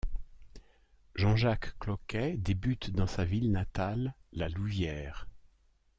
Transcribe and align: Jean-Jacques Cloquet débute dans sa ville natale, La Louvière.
Jean-Jacques 1.13 1.77
Cloquet 1.77 2.35
débute 2.35 2.89
dans 2.89 3.05
sa 3.05 3.23
ville 3.23 3.51
natale, 3.51 4.15
La 4.33 4.49
Louvière. 4.49 5.27